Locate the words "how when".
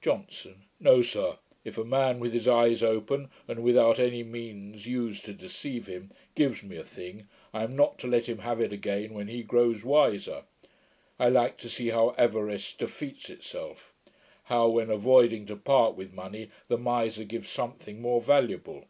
14.44-14.88